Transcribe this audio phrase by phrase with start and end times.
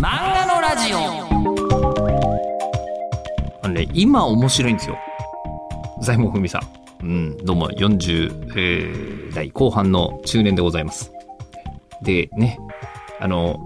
[0.00, 1.26] 漫画のラジオ
[3.64, 4.96] あのね、今面白いんですよ。
[6.00, 7.04] 財門文さん。
[7.04, 11.12] うん、どうも40、えー代後半の中年でございます。
[12.02, 12.58] で、ね、
[13.18, 13.58] あの、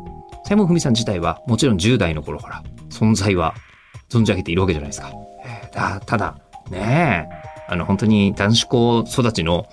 [0.46, 3.54] 財門文さん自体はもちろん10代の頃から存在は
[4.08, 5.12] 存じ上げているわけじゃないですか。
[5.44, 6.38] えーだただ、
[6.70, 9.66] ねえ、あの、本当に男子校育ちの、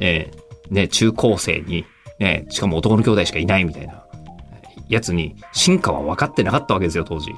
[0.00, 1.84] えーね、中高生に、
[2.18, 4.05] ね、しかも男の兄弟しかいないみたいな、
[4.88, 7.34] やつに進化は分かってなかったわけですよ、当時。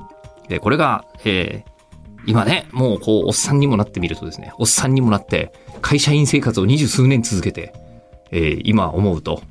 [0.49, 1.79] で、これが、えー
[2.27, 7.73] 今ね、もうこう、おっさんにもなってみるとですね、おっさんにもなって、会社員生活を二十数年続けて、
[8.31, 9.43] えー今思うと、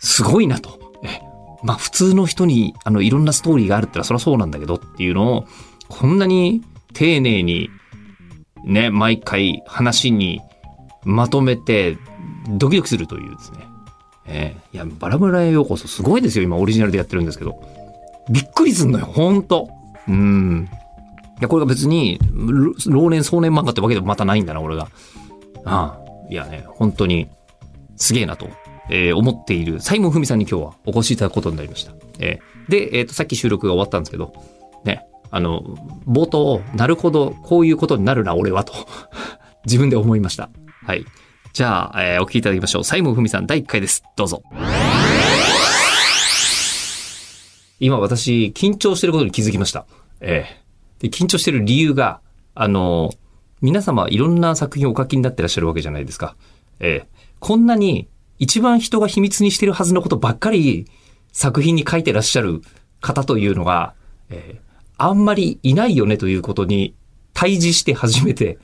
[0.00, 0.92] すごいなと。
[1.02, 1.20] え
[1.62, 5.44] まあ普通の人に、あの、いろんなストーリーがあるってのはそりゃそうなんだけどっていうのを、
[5.88, 7.70] こんなに丁寧に、
[8.64, 10.42] ね、毎回話に
[11.04, 11.96] まとめて、
[12.48, 13.60] ドキドキするというですね。
[14.28, 17.60] えーいや、バラバラようこそすごいですよ、今オリジナルでやってるんですけど。
[18.30, 19.68] びっくりすんのよ、ほんと。
[20.06, 20.68] うん。
[21.38, 22.18] いや、これが別に、
[22.86, 24.88] 老年壮年漫画ってわけでもまたないんだな、俺が。
[25.64, 26.08] ああ。
[26.30, 27.28] いやね、本当に、
[27.96, 28.48] すげえなと、
[28.90, 31.92] えー思っている、西門文さんに今日はお越しいただくことになりました。
[32.18, 34.32] えーで、えっ、と、さっき収録が終わったんですけど、
[34.84, 35.62] ね、あの、
[36.06, 38.74] 冒頭、なるほど、こういうことになるな、俺は、と、
[39.64, 40.50] 自分で思いました。
[40.86, 41.04] はい。
[41.52, 42.84] じゃあ、えーお聞きいただきましょう。
[42.84, 44.02] 西門文さん第1回です。
[44.16, 44.42] どうぞ。
[47.80, 49.86] 今私、緊張してることに気づきました。
[50.20, 52.20] ええで、緊張してる理由が、
[52.54, 53.10] あの、
[53.60, 56.36] 皆様いろんな作品をお書きになってらっしゃるわけじゃないですか。
[56.80, 57.08] ええ
[57.40, 60.86] こんなに一番人が秘密にしてるはずのことばっかり
[61.32, 62.62] 作品に書いてらっしゃる
[63.00, 63.94] 方というのが、
[64.30, 64.68] ええ
[65.00, 66.92] あんまりいないよねということに
[67.32, 68.58] 対峙して初めて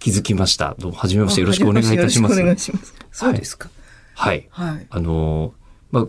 [0.00, 0.74] 気づきました。
[0.78, 2.32] どうも、はじめましてよろしくお願いいたします。
[2.32, 2.94] よろくお願いします。
[3.12, 3.68] そうですか。
[4.14, 4.48] はい。
[4.50, 4.86] はい。
[4.88, 5.52] あの、
[5.92, 6.06] まあ、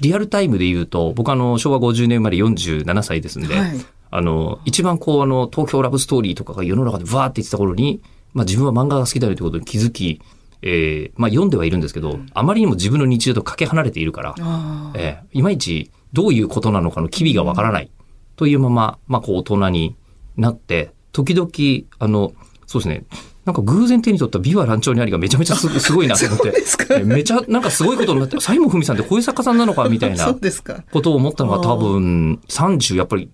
[0.00, 8.00] リアルタイムで言うと、僕あの、昭和50年生まれ47歳ですんで、はいあの、一番こう、あの、東京ラブストーリーとかが世の中でわーって言ってた頃に、
[8.34, 10.20] まあ自分は漫画が好きだよということに気づき、
[10.62, 14.34] えーまあ読んではいるんですけど、あまりにも自分の日常とかけ離れているから。
[14.94, 17.90] えーいまいちどういうことなのかの機微がわからない
[18.36, 19.96] というまま、まあこう大人に
[20.36, 21.50] なって、時々、
[21.98, 22.34] あの、
[22.74, 23.04] そうですね、
[23.44, 30.82] なんか偶然手に取った美は乱調にありがめちゃめちゃすすごいなと思って、めちゃなんかすごいことになって、西門文さんってこういう作家さんなのかみたいなそうですか。
[30.90, 33.30] ことを思ったのが多分30、やっぱり、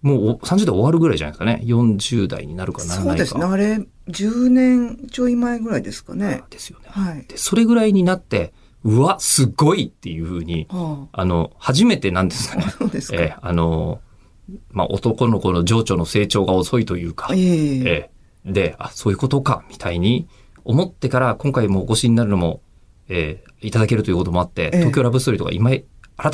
[0.00, 1.60] もうお30代終わるぐらいじゃないですかね。
[1.62, 3.10] 40代になるかならないか。
[3.10, 3.44] そうですね。
[3.44, 6.42] あれ、10年ちょい前ぐらいですかね。
[6.48, 6.86] ですよね。
[6.88, 7.26] はい。
[7.28, 8.54] で、それぐらいになって、
[8.84, 12.70] うわ、すごいっていうふうに、ああの、初めてなんですかねあ。。
[12.70, 13.16] そうですか。
[13.20, 14.00] えーあの、
[14.70, 17.90] まあ、男の子の情緒の成長が遅いというか、いえいえ。
[17.90, 18.13] えー
[18.44, 20.28] で、あ、そういうことか、みたいに
[20.64, 22.60] 思ってから、今回もお越しになるのも、
[23.08, 25.78] えーいただけるということもあって、ええ東京ラブストーリーとか今、改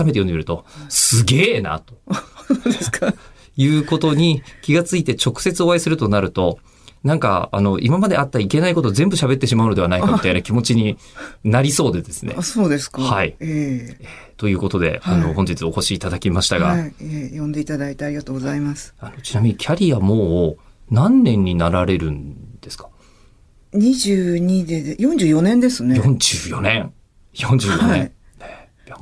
[0.05, 1.95] めて読んでみると、すげえな、と
[2.65, 3.15] ですか。
[3.57, 6.59] いうことに気がついて直接お会いするとなると、
[7.05, 10.99] なんか、あの、今まであったいけないことを全部喋ってしまうのではないかみたいな 気持ちに
[11.45, 12.43] なりそうでですねあ、。
[12.43, 13.01] そうですか。
[13.03, 14.07] はいええ
[14.37, 16.95] ということで、あの、はい本日お越しいただきましたが、はい。
[17.01, 18.95] ええ呼んでいただいてありがとうございます。
[18.99, 22.89] あのちなみにキャリアもう何年になられるんですか
[23.73, 26.01] ？22でで、44年ですね。
[26.01, 26.93] ?44 年。
[27.35, 27.89] 44年。
[27.89, 28.13] はい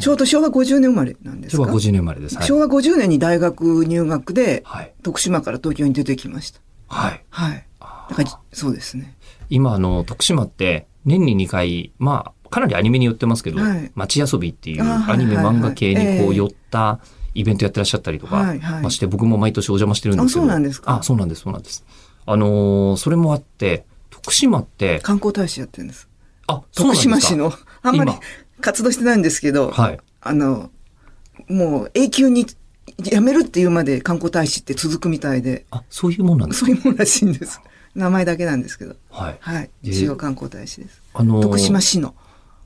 [0.00, 1.64] ちょうど昭和50年生まれなんですか？
[1.64, 2.36] 昭和50年生まれです。
[2.36, 2.46] はい。
[2.46, 4.92] 昭和50年に大学入学で、はい。
[5.02, 6.60] 徳島から東京に出てきました。
[6.88, 7.24] はい。
[7.30, 7.66] はい。
[7.80, 9.16] だから、そうですね。
[9.48, 17.00] 今、あの、徳島って年に2回、まあ、かなりアニメに寄ってますけど、はい街遊びっていうアニメ漫画系にこええう寄った
[17.38, 20.46] イベントやってらっしゃったりとか、はいはいまして僕も毎年お邪魔してるんですけど。
[20.46, 20.96] あそうなんですか？
[20.96, 21.84] あ、そうなんです、そうなんです。
[22.26, 26.08] あのーそれもあって、徳島って、観光大使やってるんです。
[26.46, 28.20] あ、徳島市の、あんまり今
[28.60, 29.98] 活動してないんですけど、はい。
[30.20, 30.70] あの、
[31.48, 32.46] もう永久に
[32.98, 36.66] 辞めるっていうまで観光大使って続くみたいで、あ、そういうもんなんですか？
[36.66, 37.60] そういうもんらしいんです。
[37.94, 38.96] 名前だけなんですけど。
[39.10, 39.36] はい。
[39.40, 39.70] はい。
[39.84, 41.00] えー市は観光大使です。
[41.14, 42.14] あのー徳島市の。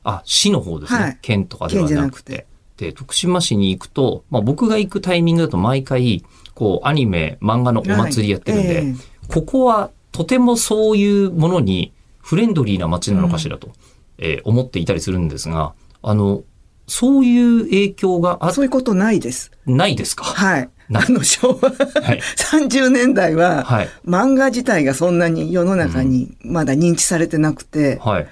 [0.05, 0.99] あ、市の方ですね。
[1.01, 2.47] はい県とかでは県じゃなくてなくて。
[2.83, 6.23] で、徳島市に行くと、まあ僕が行くタイミングだと毎回、
[6.55, 8.95] こう、アニメ、漫画のお祭りやってるんで、はいええ
[9.29, 13.71] ここはとてもそういうものにフレンドリーな街なのかしらと、
[14.19, 15.73] えー思っていたりするんですが、
[16.03, 16.43] あの、
[16.89, 19.53] そういう影響があそういうことないです。
[19.65, 20.25] ないですか？
[20.25, 20.69] はい。
[20.91, 22.21] なあの昭和はい。
[22.37, 23.89] 30年代は、はい。
[24.05, 28.27] 漫画自体がそんなに世の中にまだ認知されてなくて、はい。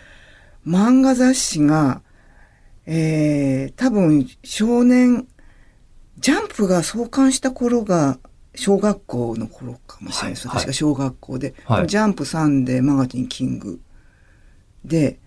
[0.66, 2.02] 漫画雑誌が、
[2.86, 5.26] えー、多分少年、
[6.18, 8.18] ジャンプが創刊した頃が
[8.54, 10.48] 小学校の頃かもしれないです。
[10.48, 11.54] はい確か小学校で。
[11.64, 13.80] はいジャンプサンデー、マガジン、キング。
[14.84, 15.18] で、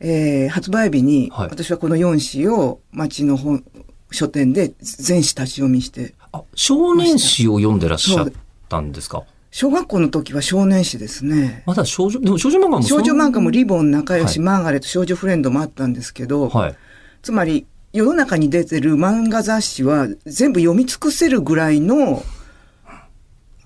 [0.00, 3.64] えー発売日に、はい私はこの4誌を町の本
[4.10, 6.14] 書店で全誌立ち読みして。
[6.32, 8.32] あ、少年誌を読んでらっしゃっ
[8.68, 9.22] たんですか？
[9.50, 11.62] 小学校の時は少年誌ですね。
[11.66, 16.76] まだ少女、でも少女漫画も少女漫画もリボン、仲良し、はいマーガレット、少女フレンドもあったんですけど、はい。
[17.22, 22.24] つまり世の中に出てる漫画雑誌は全部読み尽くせるぐらいの、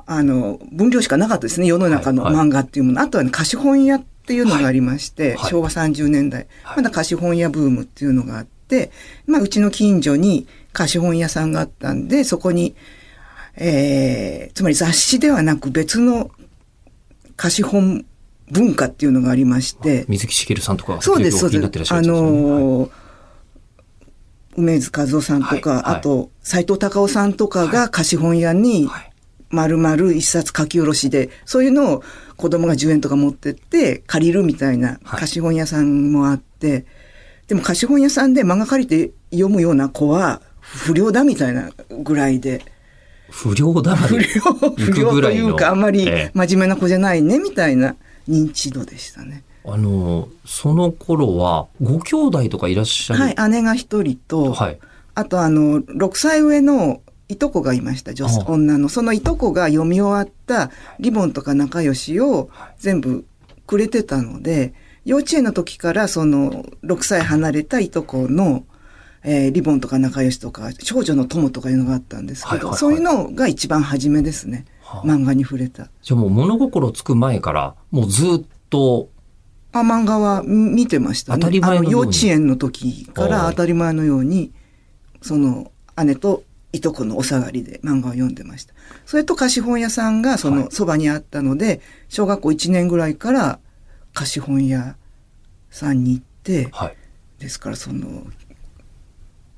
[0.04, 3.00] あの、分量しかなかったですね、世の中のはいはい漫画っていうもの。
[3.00, 8.90] あとは、ね、貸本屋っていうのがありまして、はい昭和30年代、はいまだ貸本屋ブームっていうのがあって、
[9.26, 12.74] まあ、うちの近所に貸本屋さんがあったんで、そこに、
[13.56, 16.32] えー、つまり雑誌ではなく別の
[17.36, 18.04] 貸本
[18.50, 21.92] 文化っていうのがありまして、水木しげるさんとか、そうです、そうお気になってらっし。
[21.92, 23.05] ゃるですあのー
[24.56, 29.12] 梅津和夫さんとか、はいはいあと、斎藤隆夫さんとかが貸本屋に、はい。
[29.48, 32.04] 丸々一冊書き下ろしで、そういうのを
[32.36, 35.20] 子供が10円とか持ってって借りるみたいなはい。
[35.20, 36.84] 貸本屋さんもあって、
[37.46, 41.70] でも貸本屋さんで漫画借りて読むような子は不良だみたいな
[42.02, 42.64] ぐらいで、
[43.30, 46.30] 不良だま不で良、行不良というかあんまりええ。
[46.34, 47.94] 真面目な子じゃないねみたいな
[48.28, 49.44] 認知度でしたね。
[49.66, 53.20] あの、その頃は、ご兄弟とかいらっしゃる？
[53.36, 54.78] はい、姉が一人と、はい。
[55.14, 58.88] あとあの、6歳上のいとこがいました、女女の。
[58.88, 60.70] そのいとこが読み終わった
[61.00, 63.24] リボンとか仲良しを全部
[63.66, 64.74] くれてたので、
[65.04, 68.64] 幼稚園の時からその6歳離れたいとこの、
[69.24, 74.64] えーリボンとか仲良しとか、少女の友とかいうのがあったんですけど、はいはいはいそういうのが一番初めですね。
[74.82, 75.88] はあ漫画に触れた。
[76.02, 79.08] じゃあもう物心つく前から、もうずっと、
[79.80, 81.40] あ、漫画は見てましたね。
[81.40, 84.52] 当たり前の幼稚園の時からはい当たり前のように、
[85.22, 85.70] その
[86.04, 88.74] 姉といとこのお下がりで漫画を読んでました。
[89.04, 93.58] それと貸本屋さんがそはいのそばにあったので、小学校1年ぐらいから
[94.12, 94.96] 貸本屋
[95.70, 96.96] さんに行って、はい。
[97.38, 98.24] ですからその、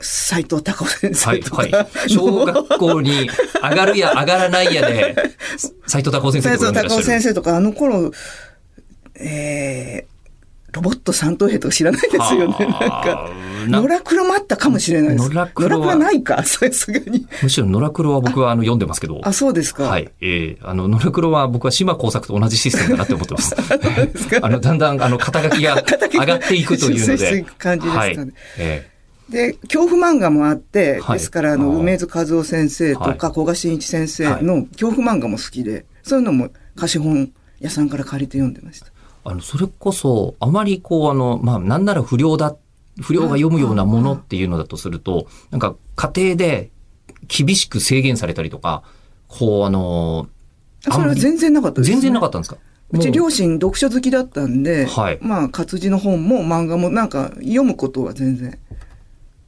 [0.01, 2.11] 斎藤隆夫先はい、生とか、はい。
[2.11, 3.29] 小学校に
[3.63, 5.15] 上がるや上がらないやで、
[5.87, 8.13] 斎藤隆夫先生斎藤とか読んでらっしゃる隆夫先生とか、あの頃、
[9.21, 12.67] えー、ロボット三等兵とか知らないですよね。
[12.67, 13.31] なんか。
[13.67, 15.31] 野良黒もあったかもしれないです。
[15.31, 17.27] 野良黒はないか、さすがに。
[17.43, 19.21] むしろ野良黒は僕はあの読んでますけど。
[19.25, 19.85] あ、そうですか。
[19.85, 20.11] はい。
[20.21, 23.55] ええあの、野良黒は僕は島工作と同じシステムだなって思ってます。
[24.41, 25.83] あの、だんだん、あの、 肩書きが
[26.13, 27.43] 上がっていくというので。
[27.43, 28.33] く感じですかねはい。
[28.59, 28.91] え
[29.29, 37.31] で、恐怖漫画もあって、はいですから、あの、梅津和夫先生とはいか、古賀真一先生の恐怖漫画も好きで、そういうのも貸本
[37.61, 38.87] 屋さんから借りて読んでました。
[39.29, 42.57] えあの、それこそ、あまりこう、あの、まあ、なんなら不良だ、
[43.01, 46.71] 不良が読むようなものっていうのだとすると、なんか、家庭で
[47.29, 48.83] 厳しく制限されたりとか、
[49.29, 50.29] こう、あの、
[50.87, 51.95] あそれは全然なかったです、ね。
[51.97, 52.57] 全然なかったんですか？
[52.91, 58.59] うち両親読書好きだったんで、はいまあ活字の本も漫画もなんか読むことは全然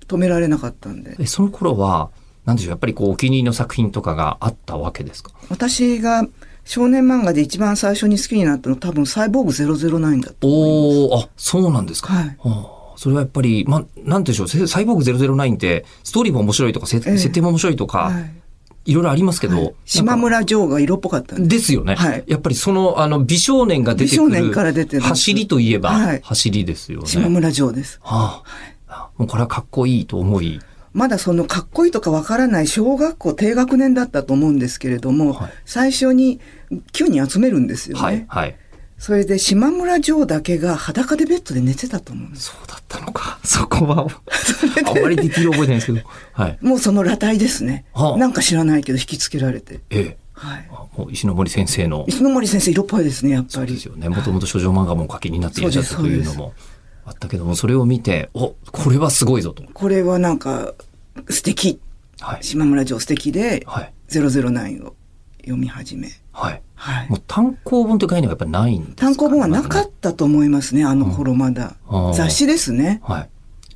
[0.06, 1.17] 止められなかったんで。
[1.19, 2.11] えその頃は、
[2.44, 5.31] なんでしょう、やっぱりこう、お気に入りの作品とかがあったわけですか？
[5.49, 6.26] 私が
[6.65, 11.15] 少年漫画で一番最初に好きになったの多分サイボーグ009だと思います。
[11.15, 12.12] おー、あ、そうなんですか。
[12.12, 12.37] はい。
[12.39, 12.81] はあ。
[13.01, 17.17] それはやっぱり、まあ、なんでしょう、せサイボーグ009って、ストーリーも面白いとか、せええ。
[17.17, 18.33] 設定も面白いとか、はい。
[18.85, 19.75] い、ろいろありますけど、はい。
[19.87, 21.95] 島村城が色っぽかったんでですよね。
[21.95, 22.25] はい。
[22.27, 26.21] やっぱりその、あの、美少年が出てく美少年から出てる、る走りといえば、はい。
[26.23, 27.07] 走りですよね。
[27.07, 28.01] 島村城です。
[28.03, 28.43] は
[28.87, 30.61] あ、もうこれはかっこいいと思い、
[30.92, 36.40] まだそのかっこいいとかわからない小学校低学年だったと思うんですけれども、はい最初に
[36.92, 38.02] 9人集めるんですよね。
[38.02, 38.56] はい、はい。
[38.99, 42.50] それで島村城だけが裸でベッドで寝てたと思うんです。
[42.50, 43.38] そうだったのか。
[43.44, 44.06] そこは、
[44.87, 46.00] あんまりディティール覚えてないんですけど。
[46.32, 46.59] はい。
[46.61, 47.87] もうその裸体ですね。
[47.94, 49.80] はあなんか知らないけど引きつけられて。
[49.90, 50.16] ええ。
[50.35, 50.68] はい。
[50.70, 53.52] あもう石ノ森先生の石ノ森先生色っぽいですね、やっぱり。
[53.52, 54.09] そうですよね。
[54.09, 56.52] もともと少女漫画もお書きになっていらっしゃったというのも
[57.04, 59.62] あったけども、それを見て、お、これはすごいぞと。
[59.73, 60.75] これはなんか
[61.28, 61.80] 素敵。
[62.21, 62.45] はい。
[62.45, 63.92] 島村城素敵で、はい。
[64.09, 64.95] 009を
[65.40, 66.11] 読み始め。
[66.33, 66.62] はい。
[66.75, 67.16] はいも。
[67.16, 69.00] う単行本という概念はやっぱりないんですか？
[69.00, 72.12] 単行本はなかまったと思いますね、あの頃まだああ。
[72.14, 73.00] 雑誌ですね。
[73.02, 73.28] はい。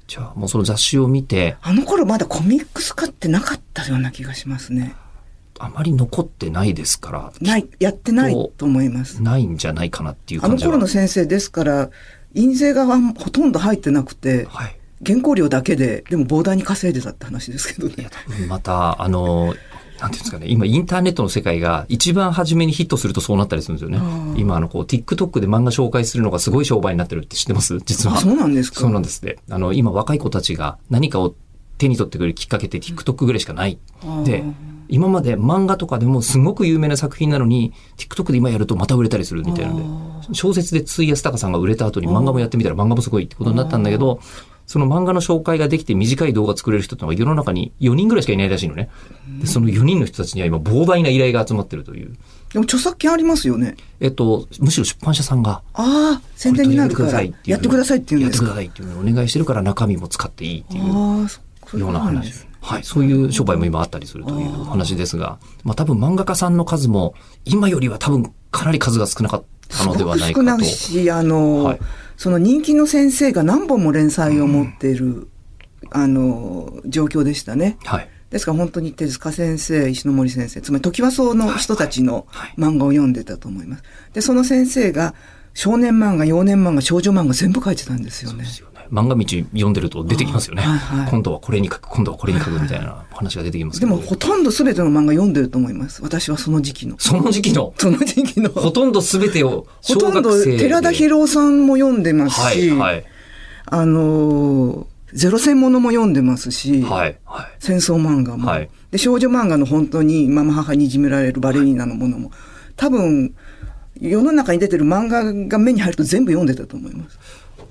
[0.06, 4.94] じゃあ、もうその雑誌を見て、あの頃まだコミックス化ってなかったような気がしますね。
[5.58, 9.22] あまり残ってないですから、ない、やってないと思います。
[9.22, 10.72] ないんじゃないかなっていうあの感じは。
[10.72, 11.90] 頃の先生ですから、
[12.34, 14.76] 印税がほとんど入ってなくて、はい。
[15.04, 18.08] 原稿料だけで、でも膨大に稼いでたって話ですけどね
[18.48, 19.54] また、あの、
[20.00, 24.00] なんていうんですかね、今インターネットの世界が一番初めにヒットするとそうなったりするんですよね
[24.36, 27.80] 今、あの、こう、TikTok で漫画紹介するのがすごい商売になってるって知ってます？
[27.84, 28.16] 実は。
[28.16, 29.36] あ、そうなんですかそうなんですね。
[29.50, 31.34] あの、今若い子たちが何かを
[31.76, 33.78] 手に取ってくれるきっかけって TikTok ぐらいしかない。
[34.24, 34.42] で、
[34.88, 44.20] 今まで漫画とかでもすごく有名な作品なのに、TikTok で今やるとまた売れたりするみたいなので、小説でつい安高さんが売れた後に漫画もやってみたら漫画もすごいってことになったんだけど、
[44.66, 48.88] その漫画の紹介ができて短い動画作れる人ってのは世の中に4人ぐらいしかいないらしいのね。
[49.40, 52.16] で、その4人の人たちには今膨大な依頼が集まってるという。
[52.52, 53.76] でも著作権ありますよね。
[54.00, 58.46] えっと、むしろ出版社さんが、ああ、宣伝になるから、やってくださいって言うんやってく。
[58.46, 60.84] ださいっていうのをお願いしてるから中身も使っていいっていう。
[61.78, 62.53] ような話ですね。。
[62.64, 62.84] はい。
[62.84, 70.46] そういう商売も今あったりするというお話ですが、まあ多分漫画家さんの数も今よりは多分かなり数が少なかったのではないかと。
[70.46, 71.80] 少ないし、あの、はい
[72.16, 75.28] その人気の先生が何本も連載を持っている、
[75.90, 77.76] あの、状況でしたね。
[77.84, 78.08] はい。
[78.30, 83.82] ですから本当に手塚先生、石ノ森先生、つまり時和荘の人たちのはい漫画を読んでたと思います。
[84.12, 85.14] で、その先生が
[85.54, 88.50] 少年漫画、幼年漫画、少女漫画全部書いてたんですよねで。
[88.50, 88.73] すよね。
[88.90, 90.62] 漫画道読んでると出てきますよね。
[90.62, 93.80] はいはい今度はこれに書く、今度はこれに書くみたいな話が出てきます。
[93.80, 96.02] でもほとんど全ての漫画読んでると思います。
[96.02, 96.96] 私はその時期の。
[96.98, 98.50] その時期の、その時期の。
[98.50, 103.04] ほとんど全てをほとんど寺田博夫さんも読んでますし、はい、はい、
[103.66, 107.46] あのーゼロ戦ものも読んでますし、はい、はい。
[107.60, 112.30] 戦争漫画も、はいで、少女漫画の本当にママ母にいじめられるバレリーナのものも、
[112.76, 113.34] 多分、
[114.00, 117.18] 世の中に出てる漫画が目に入ると全部読んでたと思います。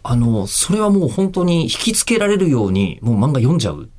[0.03, 3.89] あの、それはもう本当に引きつけられるように、もう漫画読んじゃう？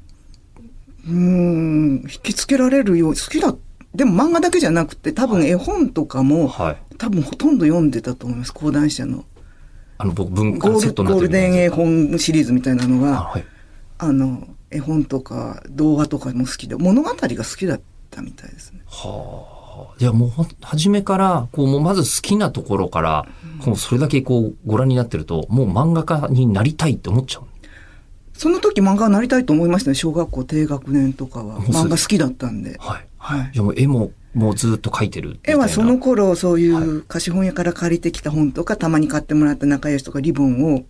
[1.06, 3.54] うーん、引きつけられるよう、好きだ。
[3.94, 6.76] でも漫画だけじゃなくて、多分絵本とかも、はい。
[6.99, 8.52] 多分ほとんど読んでたと思います。
[8.52, 9.25] 講談社の。
[9.96, 13.44] あの、僕、文化セットゴールデン絵本シリーズみたいなのあが、はい。
[13.99, 17.80] あの、絵本とか動画とかも好きで、物語が好きだっ
[18.11, 18.80] たみたいですね。
[18.87, 19.53] はあ。
[19.99, 20.31] じゃあもう
[20.62, 23.26] 初めから、こう、もうまず好きなところから、
[23.64, 27.45] こう、それだけこう、ご覧になってると、もう漫画家になりたいって思っちゃう。
[28.35, 29.95] その時漫画になりたいと思いましたね。
[29.95, 31.61] 小学校低学年とかは。
[31.61, 32.76] 漫画好きだったんで。
[32.81, 33.07] はい。
[33.19, 33.50] はい。
[33.52, 35.38] じゃあもう絵も、もうずっと描いてる。
[35.45, 40.83] 絵はその頃そういう貸本屋から借りてきた本とか、たまに買ってもらった仲良しとかリボンを、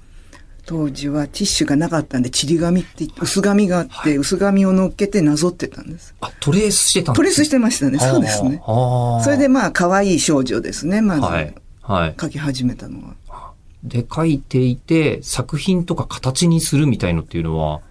[0.67, 6.15] 当時はティッシュがなかったんで、ちり紙って言って、薄紙があって、薄紙を乗っけてなぞってたんです。
[6.21, 7.99] あ、トレースしてたんトレースしてましたね。
[7.99, 8.63] そうですね。
[8.67, 11.21] それでまあ、可愛い少女ですね、まず。
[11.23, 11.55] はい。
[11.83, 12.15] はい。
[12.15, 13.53] 描き始めたのは。
[13.83, 17.83] で、書いていて、作品とか形にするみたいのっていうのは、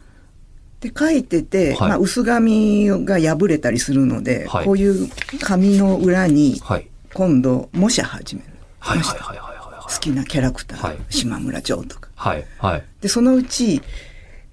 [0.80, 6.88] で、書いてて、はいまあ、薄紙が破れたりするので、はいこういう紙の裏に、はい。
[7.14, 8.48] 今度、模写始める。
[8.80, 9.53] はいはいはいはいはい
[9.90, 12.10] 好きなキャラクター、はい島村城とか。
[12.16, 12.46] はい。
[12.58, 12.84] はい。
[13.02, 13.82] で、そのうち、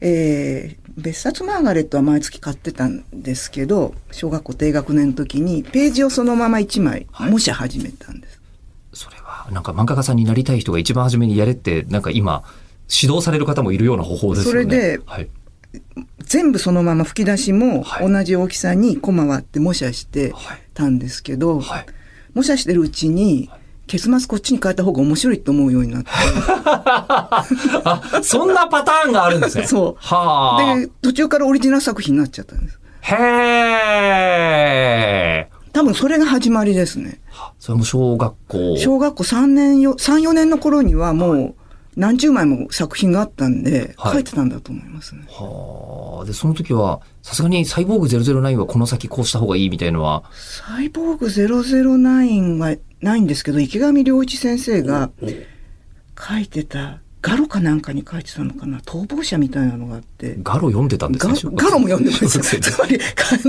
[0.01, 8.41] えー、別冊マーガレットは毎月買ってたんですけど、小学校低学年の時に、ページをそのまま1枚、はい模写始めたんです。
[8.93, 12.43] それは、なんか漫画家さんになりたい人が一番初めにやれって、なんか今、
[12.91, 14.63] 指導される方もいるような方法ですよね。
[14.63, 15.29] それではい。
[16.19, 20.63] 全部そのまま吹き出しもはい同じ大きさにコマ割って模写してはい。
[20.75, 21.87] たんですけど、はい。
[22.35, 23.51] 模写してるうちに、
[23.91, 26.11] 結末こっちに変えた方が面白いと思うようになって。
[26.15, 27.45] あ、
[28.23, 29.67] そんなパターンがあるんですね。
[29.67, 30.77] そうはあ。
[30.79, 32.79] で、途中からオリジナル作品になっちゃったんです。
[33.01, 33.17] へ
[35.43, 35.49] え。
[35.73, 37.21] 多分それが始まりですね。
[37.59, 38.77] それも小学校。
[38.77, 41.55] 小学校3年よ、3、4年の頃にはもう
[41.97, 45.23] 何十枚も作品があったんで、はい書いてたんだと思いますね。
[45.29, 46.25] はあ。
[46.25, 55.11] で、その時は、さすがにサイボーグ009はこの先こうした方がいいみたいのは、サイボーグ009はないんですけど、池上良一先生が
[56.19, 60.37] 書いてた、ガロかなんかに書いてたのかな、逃亡者みたいなのがあって。
[60.43, 61.41] ガロ読んでたんですガね。
[61.55, 62.61] ガロも読んでました。
[62.61, 62.99] つまり、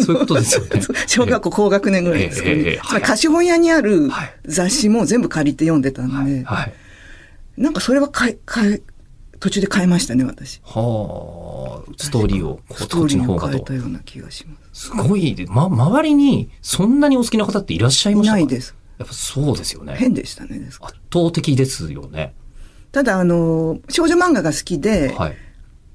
[0.03, 6.73] そういうことですよね小学校高学年ぐらいですけど、ええ貸本屋にあるはい雑誌も全部借りて読んでたんで、はい。
[7.61, 8.81] なんかそれはかえ、かえ、
[9.39, 10.61] 途中で変えましたね、私。
[10.63, 11.93] はあ。
[11.97, 13.73] ストーリーを、こう、ストーリーをこっちの方がと変えた。
[13.75, 14.85] ような気がします。
[14.85, 18.37] すごいで、ま、周りにそんなにお好きな方っていらっしゃいまいしたか？
[18.37, 18.75] ないです。
[18.97, 19.95] やっぱそうですよね。
[19.97, 20.79] 変でしたね、圧
[21.13, 22.33] 倒的ですよね。
[22.91, 25.35] ただ、あの、少女漫画が好きで、はい。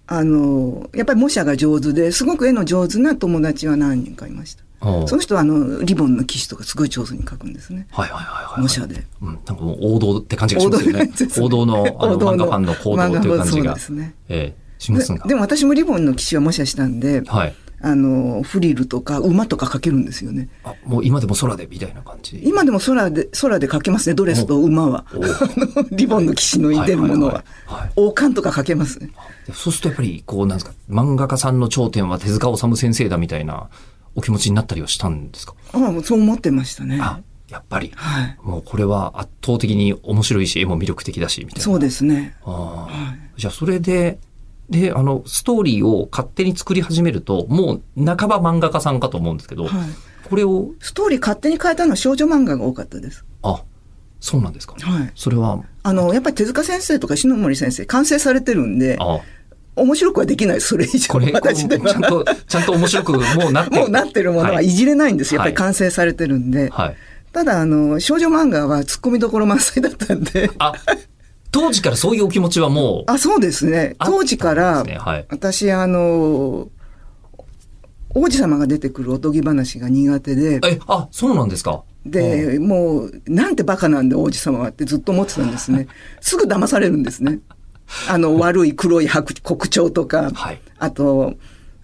[0.08, 4.62] あの、やっぱり模写が上手で、すごく絵の上手な友達は何人かいました。
[4.80, 7.86] その人は、あの、リボンの騎士とかすごい上手に描くんですね。
[7.90, 8.60] はいはいはいはい。
[8.60, 9.06] 模写で。
[9.22, 11.10] うん、なんかもう王道って感じがしますよね。
[11.38, 14.14] 王 王道道のあの漫画ファンの行動という感じそうがで、すね。
[14.28, 15.18] ええしますが。
[15.24, 17.54] ででも私もリボンの騎士は模写したんで、はい。
[17.78, 20.48] あの、フリルとか馬とか描けるんですよね。
[20.64, 22.40] あ、もう今でも空でみたいな感じ？
[22.42, 25.04] 今でも空で、空で描けますね、ドレスと馬は。
[25.92, 27.34] リボンの騎士の出るものは。
[27.34, 29.10] はいはいはいはい王冠とか描けますね。
[29.46, 33.68] でそうするとやっぱり、こう、なんですか、漫画家さんの頂点は手塚治虫先生だみたいな
[34.16, 35.54] お気持ちになったりはしたんですか？
[35.72, 36.98] ああ、そう思ってましたね。
[37.00, 37.92] あ、やっぱり。
[37.94, 38.38] はい。
[38.42, 41.60] もうこれは圧倒的に面白いし、絵も魅力的だし、みたいな。
[41.62, 42.34] そうですね。
[42.44, 42.54] ああ
[42.86, 42.88] は
[43.36, 44.18] いじゃあそれで、
[44.70, 49.72] で、あの、ストーリーを勝手に作り始めると、もう半ば漫画家さんかと思うんですけど、はい。
[50.28, 53.24] これを、ストーリー勝手に変えたのは少女漫画が多かったです。
[53.42, 53.62] あ、
[54.18, 54.74] そうなんですか。
[54.80, 55.12] はい。
[55.14, 59.20] それは、あの、やっぱり手塚先生とか篠森先生、完成されてるんで、あ
[59.76, 61.38] 面白くはできない、それ以上これ、ちゃ
[61.98, 62.08] んは。
[62.08, 63.76] と、ちゃんと面白くもうなってる。
[63.82, 65.38] もうなってるものはいじれないんですよ。
[65.40, 66.70] やっぱり完成されてるんで。
[66.70, 66.96] はい。
[67.32, 70.50] ただ、あの、少女漫画は突っ込みどころ満載だったんで。
[70.58, 70.72] あ、
[71.52, 73.96] 当時からそういうお気持ちはもう、 あ、そうですね。
[74.04, 75.26] 当時から、ねはい。
[75.28, 76.68] 私、あの、
[78.14, 81.82] 王子様が出てくるおとぎ話が苦手で、え、あ、そうなんですか？
[82.06, 85.88] で、もう、なんてバカなんだ王子様はってずっと思ってたんですね。
[86.22, 87.40] すぐ騙されるんですね。
[88.08, 90.60] あの、悪い黒い白黒鳥とか、はい。
[90.78, 91.34] あと、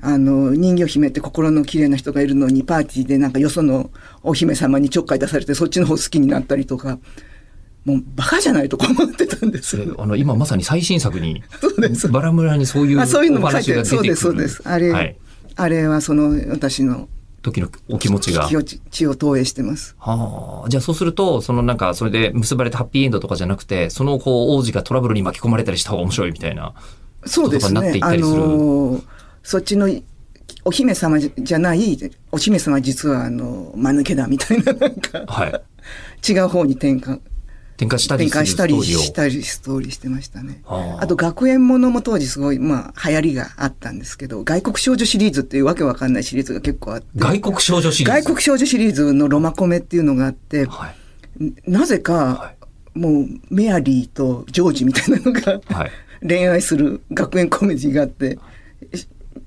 [0.00, 3.90] あの、人魚姫って心の綺麗な人がいるのに、パーティーでなんかよその
[4.22, 6.98] お姫様にちょっかい出されて、そっちの方好きになったりとか、
[7.84, 13.74] もうバカじゃないとか思ってたんですあの、今まさに最新作に、そうですバラ村にそういうおあそういうのも書い話。
[13.74, 13.96] が出てくる。
[13.96, 14.62] そうです、そうです。
[14.64, 15.16] あれ、はい。
[15.54, 17.08] あれはその私の
[17.42, 18.48] 時のお気持ちが。
[18.48, 19.94] 気を血を投影してます。
[19.98, 26.72] はあ、じゃあそうすると、そのなんか、それで結ばれたハッピーエンドとかじゃなくて、そのこう、王子がトラブルに巻き込まれたりした方が面白いみたいな。
[27.26, 28.00] そうですことかになってい。
[28.00, 29.02] ったねありするのー
[29.44, 29.88] そっちの
[30.64, 31.98] お姫様じじゃない、
[32.30, 35.62] お姫様は実はあの、間抜けだみたいななんか、はい。
[36.32, 37.20] 違う方に転換、
[37.82, 39.02] 展開したり展開したりストーリーを。
[39.02, 40.62] したりストーリーしてましたね。
[40.64, 48.22] はああと学園ものも当時すごい、まあ流行りがあったんですけど、外国少女シリーズっていうわけわかんないシリーズが結構あって、外国少女シリーズ？
[48.22, 51.52] 外国少女シリーズのロマコメっていうのがあって、はい。
[51.66, 52.54] なぜか、は
[52.94, 55.90] もうメアリーとジョージみたいなのが、はい。
[56.26, 58.38] 恋愛する学園コメディがあって、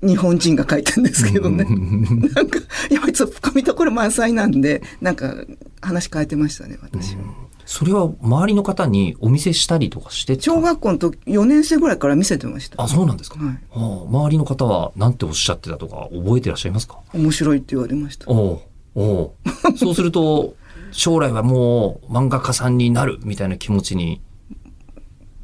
[0.02, 1.64] 日本人が書いたんですけどね。
[2.34, 2.58] なんか、
[2.90, 5.34] やっぱりツッコミどころ満載なんで、なんか
[5.80, 7.45] 話変えてましたね、私は。
[7.66, 10.42] それは周りの方にお見せしたりとかしてた？
[10.42, 12.80] 小学校の時、4年生ぐらいから見せてました。
[12.80, 13.38] あ、そうなんですか。
[13.38, 17.00] はいはあ周りの方は何ておっしゃってたとか覚えてらっしゃいますか？
[17.12, 18.30] 面白いって言われました。
[18.30, 18.60] おう
[18.94, 19.34] お
[19.74, 20.54] うそうすると、
[20.92, 24.22] 将来はもう漫画家さんになるみたいな気持ちに、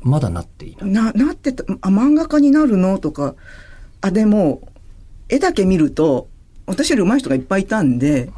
[0.01, 0.91] まだなっていない？
[0.91, 3.35] な、なってた、あ、漫画家になるのとか、
[4.01, 4.63] あ、でも、
[5.29, 6.29] 絵だけ見ると、
[6.67, 8.31] 私より上手い人がいっぱいいたんで、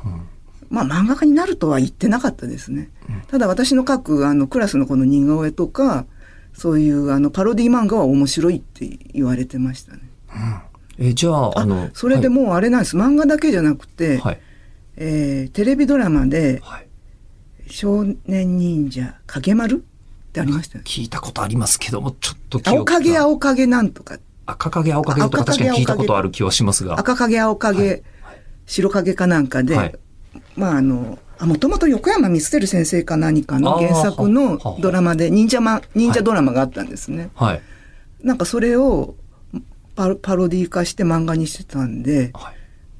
[0.74, 2.90] まあ漫画家になるとは言ってなかったですね。
[3.28, 6.06] ただ私の書くあのクラスの子の似顔絵とか、
[6.52, 10.00] そういうあのパロディ漫画は面白いって言われてましたね。
[10.98, 12.96] え、じゃあ、あの、それでもうあれなんです。
[12.96, 14.40] 漫画だけじゃなくて、はい。
[14.96, 16.88] えーテレビドラマではい。
[17.68, 19.76] 少年忍者影丸？
[19.76, 20.90] ってありましたよね。
[20.90, 26.98] 聞いたことありますけども、ちょっと記憶が青影青影なんとか、赤影青影とか確かに聞いたことある気はしますが。
[26.98, 28.02] 赤影青影、
[28.66, 29.98] 白影かなんかで、はい
[30.56, 37.30] まああの、あ、もともと横山光輝先生か何かの原作はのドラマで忍者マン、忍者ドラマがあったんですね。
[37.34, 37.62] はい。
[38.22, 39.14] なんかそれを
[39.94, 42.53] パロパロディ化して漫画にしてたんで、はい。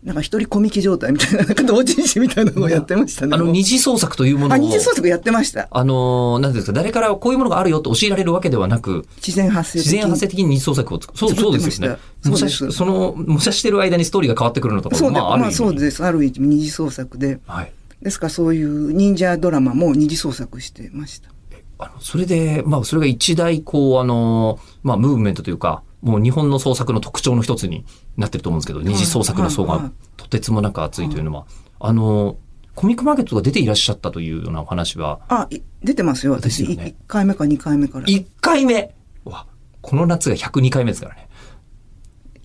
[0.04, 3.34] なんか一人コミキ状態みたいな、なんか同人誌みたいなのをやってましたね。
[3.34, 4.60] あの、二次創作というものあ、を。
[4.60, 5.66] 二次創作やってました。
[5.70, 11.18] あのー、なんですか、誰からこういうものがあるよと教えられるわけではなく、自然発生的自然発生的に二次創作を作る。
[11.18, 11.96] そう、そうですよね。
[12.26, 16.04] 模写しその、模写してる間にストーリーが変わってくるのとかそうで、まあ、ある意まあ味そうです。
[16.04, 17.40] ある意味二次創作で。
[17.46, 17.72] はい。
[18.02, 21.30] ですからそういう忍者ドラマも二次創作してました。
[21.78, 27.84] あの、それで、まあ、それが一大、こう、あの、まあ、ムーブメントというか、もう日本の創作の特徴の一つに
[28.18, 31.46] なってると思うんですけど、二次創作の層がはいはいとてつもなく熱いというのは、
[31.80, 32.36] あの、
[32.74, 36.68] コミックマーケットが出ていらっしゃったというようなお話は、あ、い出てますよ、私。
[36.76, 38.06] ね1回目か2回目から。
[38.06, 39.46] 1回目わ、
[39.80, 41.28] この夏が102回目ですからね。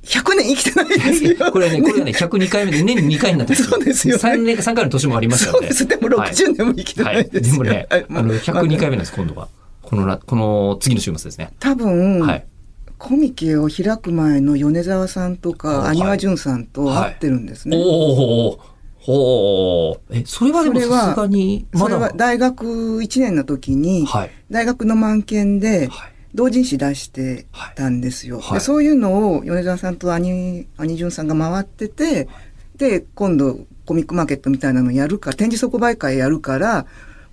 [0.04, 1.52] 100年生きてないですよ。
[1.52, 5.74] これね、これがね、102回目で年に2回になってるんそうですよね3年、3回の年もありましたので。
[5.74, 6.00] そうです。
[6.02, 7.62] でも60年も生きてないですよ。
[7.62, 7.69] はい。
[7.69, 9.50] でもね、はいあの、102回目なんです、今度は。
[9.82, 11.52] このな、この次の週末ですね。
[11.60, 12.45] 多分、はい。
[12.99, 17.77] コミケを開く前の米沢さんとか、はいアニワジュンさんと会ってるんですね。
[17.77, 18.59] おお
[18.99, 20.15] ほう。
[20.15, 21.85] え、それはでもそれはさすがに、まだ。
[21.85, 24.31] それは大学1年の時に、はい。
[24.51, 26.13] 大学の満研ではい。
[26.35, 28.39] 同人誌出してたんですよ。
[28.39, 32.27] はいでそういうのを米沢さんとアニ、アニジュンさんが回ってて、
[32.75, 36.85] で、今度コミックマーケットみたいなのやるか、展示即売会やるから、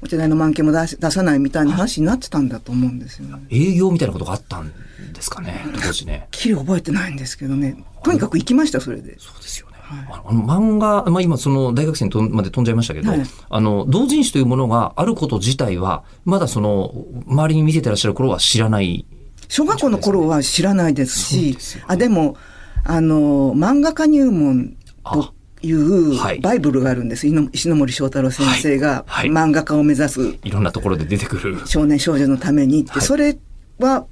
[0.03, 3.47] お茶代の満研も出し出さないみたいな話になってたんだと思うんですよね。
[3.51, 4.73] 営業みたいなことがあったん
[5.13, 6.29] ですかね、当時ね。
[6.31, 7.83] きり覚えてないんですけどね。
[8.03, 9.19] とにかく行きました、それで。
[9.19, 9.77] そうですよね。
[9.79, 16.93] はいあの漫画、まあ今その大学生にまで飛んじゃいましたけど、はいあの、同人誌というものがあること自体は、まだその、
[17.27, 19.07] 周りに見せてらっしゃる頃は知らない。
[19.49, 22.37] 小学校の頃は知らないですし、でねあ、でも、
[22.83, 25.36] あの、漫画家入門と
[25.67, 27.27] いうはいバイブルがあるんです。
[27.27, 31.67] 井の石ノ森章太郎先生がはいはい漫画家を目指すいろんなところで出てくる。
[31.67, 33.39] 少年少女のためにって、はいそれ
[33.79, 34.07] は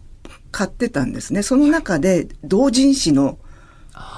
[0.50, 1.42] 買ってたんですね。
[1.42, 3.38] その中で同人誌の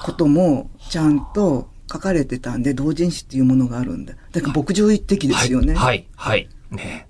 [0.03, 4.13] こともちゃんと書かれてたんで、同人誌っていうものがあるんだ。
[4.31, 5.73] だから牧場一滴ですよね。
[5.73, 6.75] はい、はい、はい。
[6.75, 7.07] ね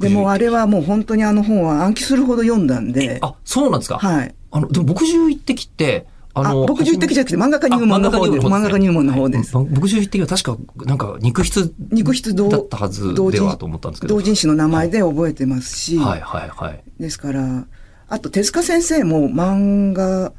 [0.00, 4.34] でもあれはもう本当にあの本は暗記するほど読んだんで、あ、そうなんですかはい。
[4.50, 6.06] あの、でも、牧獣一滴って、
[6.40, 9.56] ああ、の、牧獣一滴じゃなくて漫画家入門の方で、漫画家入門の方です。
[9.56, 14.14] はい牧獣一滴は確か、なんか、肉質肉質同だったはずではと思ったんですけど。
[14.14, 16.82] 同人誌の名前で覚えてますし、はいはいはい。
[16.98, 17.66] ですから、
[18.08, 20.32] あと手塚先生も漫画、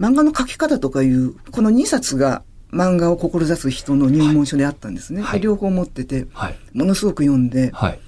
[0.00, 5.22] 漫画の描き方とかいう、この2冊が漫画を志す人の入門書であったんですね。
[5.22, 6.56] はいで両方持ってて、はい。
[6.72, 7.98] ものすごく読んで、はい。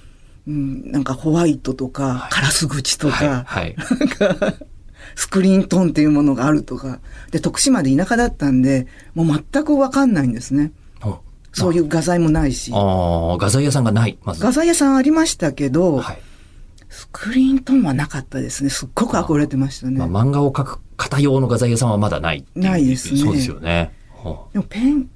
[0.47, 3.27] うん、なんかホワイトとか、はいカラス口とはい。
[3.27, 3.75] か、はい。
[3.77, 4.53] なんか、
[5.15, 6.99] スクリーントンっていうものがあるとか、
[7.31, 10.71] で、徳島で田舎だったんで、もう全くわかんないんですね。
[11.03, 11.19] お
[11.53, 12.71] そういう画材もないし。
[12.73, 14.43] ああ、画材屋さんがない、まず。
[14.43, 16.17] 画材屋さんありましたけど、はい。
[16.89, 18.69] スクリーントンはなかったですね。
[18.69, 19.99] すっごく憧れてましたね。
[19.99, 23.93] まあ、漫画を描く方用の画材屋さんはまだないないですねそうですよね。
[24.09, 25.09] ほでもペン、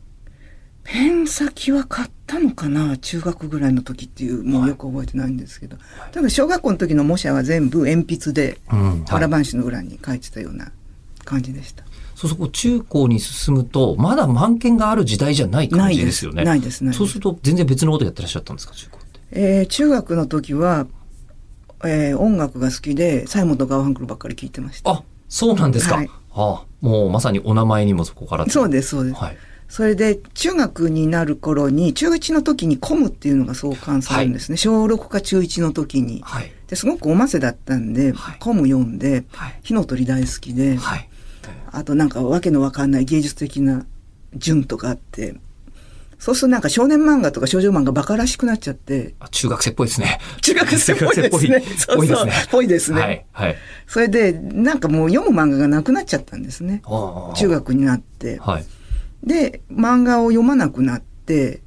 [0.91, 2.97] ペン先は買ったのかな？
[2.97, 5.77] 中学ぐらいの時っていう、もうよく覚えてないんですけど。
[6.11, 8.89] 多分小学校の時の模写は全部鉛筆で、ううん。
[8.89, 10.71] はいわらばんしの裏に書いてたような
[11.25, 11.83] 感じでした。
[12.15, 15.91] そうそう、中高に進むと、まだ漫研がある時代じゃない感。
[15.91, 16.43] じですすよね。
[16.43, 16.97] ないです、ないです。
[16.97, 19.19] そうすると、全然別のことやってらっしゃったんですか、中高って。
[19.31, 20.87] えー中学の時は、
[21.85, 24.89] えー音楽が好きで、サイモンとガーファンクルばっかり聴いてました。
[24.91, 25.97] あ、そうなんですか。
[25.97, 28.45] はいああもうまさにお名前にもそこから。
[28.47, 29.15] そうです、そうです。
[29.15, 29.37] はい。
[29.69, 34.57] それで、中学になる頃に、中1の時に COMっていうのが創刊されるんですね。
[34.57, 36.21] 小6か中1の時に。
[36.25, 36.51] はい。
[36.67, 39.59] ですごくおませだったんで、はい COM読んで、はい。
[39.63, 41.09] 火の鳥大好きで、はい。
[41.71, 43.85] あとなんかわけのわかんない芸術的な
[44.35, 45.35] 順とかあって、
[46.17, 50.19] そうするとなんか少年漫画とか少女漫画バカらしくなっちゃって、あ中学生っぽいですね。
[50.41, 51.63] 中学生っぽいですね。
[51.77, 52.33] そうそうぽいですね。
[52.51, 53.01] ぽいですね。
[53.01, 53.25] はい。
[53.31, 53.55] はい。
[53.87, 56.81] それで、なんかもう読む漫画がなくなっちゃったんですね。
[57.35, 57.47] 中。
[57.49, 58.39] 学になって。
[58.39, 58.65] はい。
[59.23, 61.61] で、漫画を読まなくなって、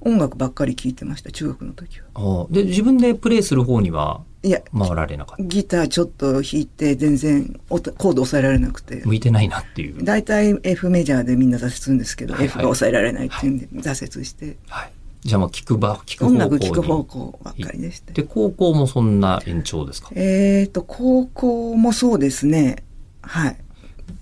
[0.00, 2.46] 音楽ばっかり聴いてました、中学の時は。
[2.50, 5.42] で、自分でプレイする方にはいや、回られなかった。
[5.42, 9.02] ギターちょっと弾いて全然音コード抑えられなくて。
[9.04, 10.04] 向いてないなっていう。
[10.04, 14.92] 大体 F メジャーでみんな挫折するんですけど、はいはい F が抑えられないっていうんで挫折して、はい。
[15.22, 16.42] じゃあもう聞く場、聞く方向に。
[16.42, 18.12] 音楽聴く方向ばっかりでした。
[18.12, 20.10] で、高校もそんな延長ですか？
[20.14, 22.84] えーと、高校もそうですね。
[23.22, 23.56] はい。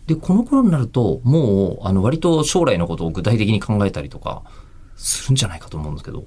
[0.06, 4.42] で、この頃になると、もう、あの、割と将来のことを具体的に考えたりとか、
[4.96, 6.24] するんじゃないかと思うんですけど。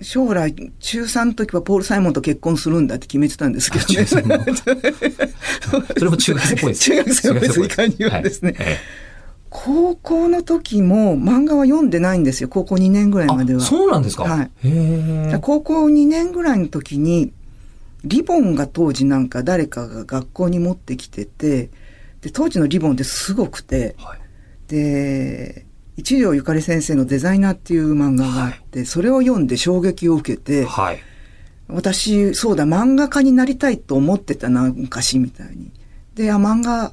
[0.00, 3.94] 将来、中3の時はポール・サイモンと結婚するんだって決めてたんですけどね。
[3.94, 4.38] 中三の
[5.98, 6.84] それも 中学生っぽいです。
[6.84, 8.76] 中学生っぽいです中いかにもですねはいえ
[9.50, 12.48] 高校の時も漫画は読んでないんですよ。
[12.50, 13.62] 高校2年ぐらいえまでは。
[13.62, 14.24] あ、そうなんですか？
[14.24, 14.50] はい。
[15.40, 17.32] 高校2年ぐらいの時に、
[18.04, 21.70] リボンが当時なんか誰かが学校に持ってきてて、
[22.28, 24.18] で、当時のリボンってすごくて、はい。
[24.68, 31.00] で、一条ゆかり先生のデザイナーっていう漫画があって、それを読んで衝撃を受けて、はい。
[31.68, 35.72] 私、そうだ、漫画家になりたいと思ってたな、昔みたいに。
[36.14, 36.92] で、あ、漫画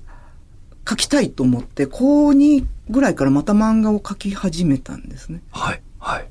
[0.85, 5.41] 描きたいと思って、高2ぐらいからまた漫画を描き始めたんですね。
[5.51, 5.81] はい。
[5.99, 6.27] はい。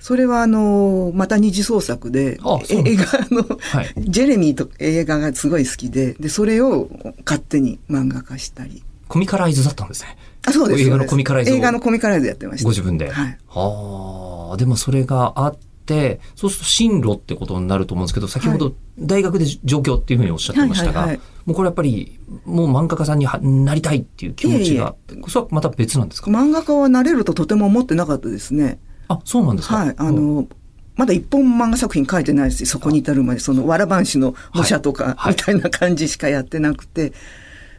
[0.00, 0.04] はい。
[0.04, 3.94] それはあの、また二次創作で映画の、はい。
[3.98, 6.88] ジェレミーと映画がすごい好きで、で、それを
[7.24, 8.82] 勝手に漫画化したり。
[9.08, 10.16] コミカライズだったんですね。
[10.46, 10.82] あ、そうです。
[10.82, 12.64] 映画のコミカライズを映画のコミカライズやってました。
[12.64, 13.10] ご自分で。
[13.10, 13.38] はい。
[13.48, 14.56] はあ。
[14.56, 21.08] でもそれがあって、そうすると進路ってことになると思うんですけど、先ほど大学で上京っていうふうにおっしゃってましたが、
[21.44, 24.94] もうこれやっぱり、もう漫画家さんにはなりたいっていう気持ちが、
[25.26, 26.30] それはまた別なんですか？
[26.30, 28.78] 漫画家はなれるととても思ってなかったですね。
[29.10, 29.76] あ、そうなんですか？
[29.76, 29.94] はい。
[29.96, 30.48] あ、の、
[30.96, 37.12] まだ一本漫画作品書いてないし、そこに至るまで、その、わらばんしの模写とか、はいみたいな感じしかやってなくて、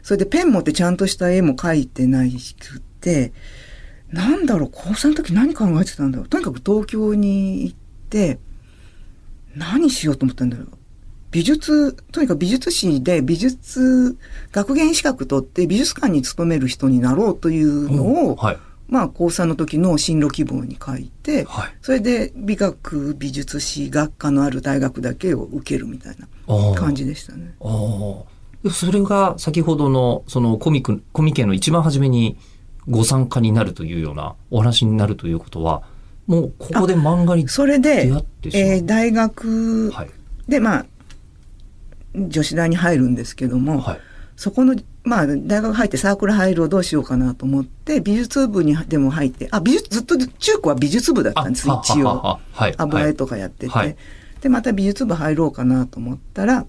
[0.02, 3.32] それでペン持ってちゃんとした絵も描いてないくて、
[4.10, 6.28] なんだろう、高3の時何考えてたんだろう。
[6.28, 7.76] とにかく東京に行っ
[8.10, 8.38] て、
[9.56, 10.68] 何しようと思ったんだろう。
[11.30, 14.18] 美術、とにかく美術史で美術
[14.50, 18.58] 学芸資格取って美術館に勤める人になろうというのを、はい。
[18.92, 21.74] まあ、高3の時の進路希望に書いて、はい。
[21.80, 27.54] それで美学美術史学科のある大学だけを受けるみたいな感じでしたね。
[27.62, 28.24] ああ。
[28.62, 32.36] でそれが先ほどの、そのコミック、コミケの一番初めに
[32.86, 35.84] ご参加になるというようなお話になるということは、
[36.26, 38.66] もうここで漫画にそれで出会って、しまう。
[38.74, 40.10] えー大学はい。
[40.48, 40.86] で、まあ、
[42.14, 44.00] 女子大に入るんですけども、はい。
[44.36, 52.38] そこの、まあ、大学入ってサークル入るをどうしようかなと思って、美術部にでも入って、あ、美術、ずっと中高は美術部だったんです、は一応。
[52.78, 53.96] 油絵はいとかやってて、はい
[54.42, 56.66] で、また美術部入ろうかなと思ったら、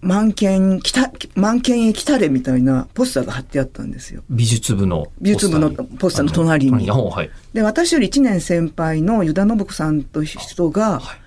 [0.00, 4.22] 満研来た、満研へ来たれみたいなポスターが貼ってあったんですよ。
[4.28, 7.30] 美術部の美術部のポスターの隣にはい。
[7.52, 11.18] で、私より1年先輩のユダ信子さんという人が、はい。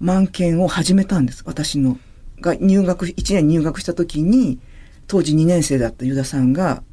[0.00, 1.42] 満研を始めたんです。
[1.46, 1.98] 私の。
[2.40, 4.58] が入学、1年入学した時に
[5.10, 6.84] 当時2年生だったユダさんが、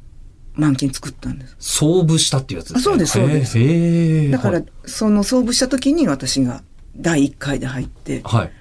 [0.54, 1.54] 満金作ったんです。
[1.60, 2.80] 創部したっていうやつですね。
[2.80, 6.64] あそうですそうですだからはい、その創部した時に私が
[6.96, 8.52] 第1回で入って、はい。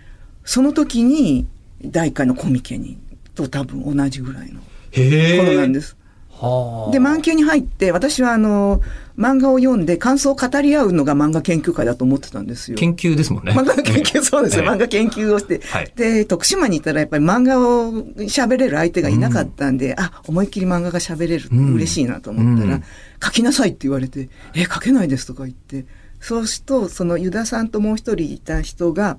[0.45, 1.47] その時に
[1.83, 2.99] 第1回のコミケに、
[3.33, 4.61] と多分同じぐらいの。
[4.91, 5.97] 頃なんですす。
[6.33, 6.91] はあ。
[6.91, 8.81] で、満級に入って、私はあの、
[9.17, 12.77] 漫画を読んで感想を語り合うのが漫画研究会だと思ってたんですよ。
[12.77, 13.51] 研究ですもんね。
[13.51, 14.63] 漫画の研究、そうですよ。
[14.63, 15.59] ええ漫画研究をして。
[15.65, 17.93] はいで、徳島に行ったらやっぱり漫画を
[18.27, 22.83] 喋れる相手がいなかったんで、あ、思いっきり漫画が喋れるうん嬉しいなと思ったら、うん
[23.23, 25.87] 書きなさいって言われて、え、書けないですとか言って、
[26.19, 29.17] そうすると、そのユダさんともう一人いた人が、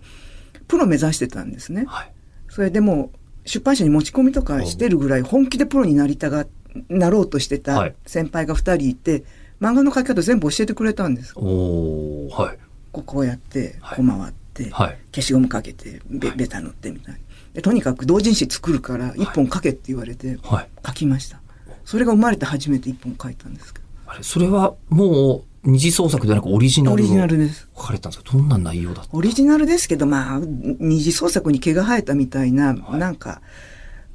[0.68, 1.84] プロ目指してたんですね。
[1.88, 2.12] はい。
[2.48, 6.46] それでもう出版社に持ち込みとかしてるぐらい本気でプロになりたが、
[6.88, 9.24] なろうとしてはいた先輩が二人いて、
[9.60, 11.32] 漫画の書き方全部教えてくれたんです。
[11.36, 12.58] おーはい。
[12.92, 14.98] こうこうやって、はいこう回って、はい。
[15.14, 17.20] 消しゴムかけて、べ、ベタ塗ってみたいな。
[17.54, 20.68] でとにかく同人誌作るから一本書けって言われてはい。
[20.86, 21.40] 書きました。
[21.84, 26.96] それが生まれて初めて一本書いたんですけあれ、それはもう二次創作ではなくオリジナど。
[26.96, 27.68] ルをオリジナルです。
[27.76, 28.32] 書かれたんですか？
[28.32, 29.16] どんな内容だった？
[29.16, 33.42] オリジナルですけど、まあ、二次創作に毛が生えたみたいな、はいなんか、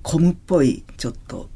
[0.02, 1.50] コムっぽい、ちょっと、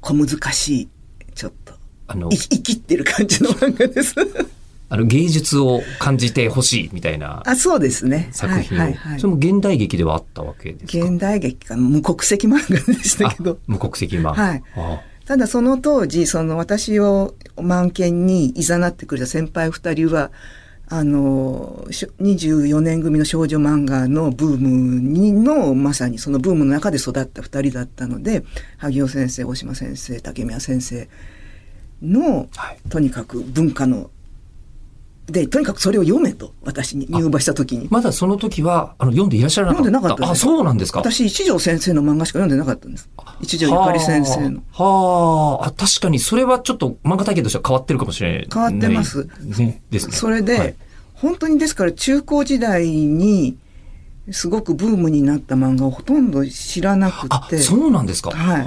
[0.00, 0.88] 小難しい、
[1.34, 1.74] ちょっと、
[2.06, 4.14] あのい、生きってる感じの漫画です。
[4.90, 8.28] あの芸術を感じてほしいみたいなあ、そうですね。
[8.32, 11.06] 作品を、はいはいはいそれも現代劇ではあったわけですか？
[11.06, 13.58] 現代劇か、無国籍漫画でしたけあど。
[13.66, 14.32] 無国籍漫画。
[14.34, 20.30] はいあただその当時、その私を満研に誘ってくれた先輩二人は、
[20.86, 28.44] あの、しょ24年組の少女漫画のブームにの、まさにそのブームの中で育った二人だったので、
[28.76, 31.08] 萩尾先生、大島先生、竹宮先生
[32.04, 32.78] の、はい。
[32.88, 34.10] とにかく文化の、
[35.26, 37.88] で、とにかくそれを読めと、私に入場した時に。
[37.90, 39.90] まだその時は、あの、読んでいらっしゃらなかった。
[39.90, 40.98] 読んでなかったあ、そうなんですか？
[40.98, 43.08] 私、一条先生の漫画しか読んでなかったんです。
[43.40, 44.62] 一条ゆかり先生の。
[44.72, 45.70] はあ。
[45.72, 48.48] 確かに、それはちょっと漫画体験としては変わってるかもしれない。
[48.52, 49.82] 変わってますね。
[49.90, 50.12] ですね。
[50.12, 50.74] それで、はい
[51.14, 53.56] 本当にですから中高時代に
[54.30, 57.58] すごくブームになった漫画をほとんど知らなくあ、て。
[57.58, 58.30] そうなんですか。
[58.32, 58.58] は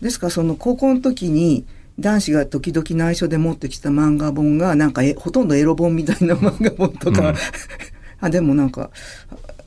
[0.00, 1.64] いですからその高校の時に
[2.00, 7.36] 男子が時々内緒で持ってきた漫画本がなんかえほとんどエロ本みたいな漫画本とか、うん。
[8.20, 8.90] あでもなんか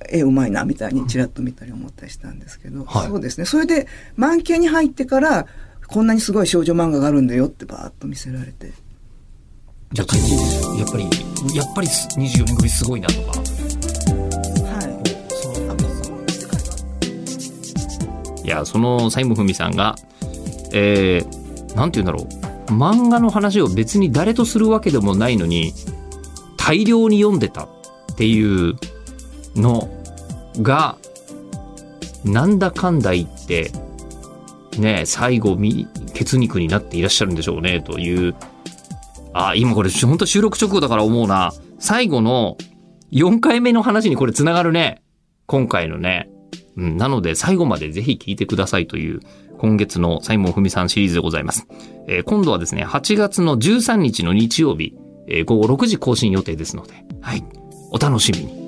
[0.09, 3.07] 絵うまいなみたいにちらっと見たり思ったりしたんですけど、はい。
[3.07, 3.45] そうですね。
[3.45, 5.47] それで満景に入ってから
[5.87, 8.71] こんなにすごい少女漫画があるんだよってバーッと見せられて。
[9.91, 10.15] じゃあ、
[10.79, 11.03] やっぱり、
[11.55, 13.27] やっぱり24年組すごいなとか。
[13.29, 13.43] は
[18.43, 18.47] い。
[18.47, 19.95] いや、その西門文さんが、
[20.71, 21.42] えー、
[21.75, 22.71] なんて言うんだろう。
[22.71, 25.73] 漫画の話を別に誰とするわけでもないのに、
[26.57, 27.69] 大量に読んでたっ
[28.15, 28.75] ていう
[29.55, 29.89] の
[30.61, 30.97] が、
[32.23, 33.71] なんだかんだ言って、
[34.77, 38.35] ね、最後、み血肉になっていらっしゃるんでしょうね、という。
[39.33, 41.53] あ、今これ、本当収録直後だから思うな。
[41.79, 42.57] 最後の
[43.11, 45.03] 4回目の話にこれ繋がるね。
[45.45, 46.29] 今回のね。
[46.75, 49.19] うん、なので最後までぜひ聞いてくださいという
[49.63, 51.65] 今月のサイモン文さんシリーズでございます。
[52.09, 54.93] えー今度はですね、8月の13日の日曜日、
[55.29, 57.45] えー午後6時更新予定ですので、はい。
[57.89, 58.62] お楽しみに。